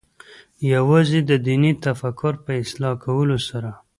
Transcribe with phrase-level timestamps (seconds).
[0.73, 3.71] یوازې د دیني تفکر په اصلاح کولو سره.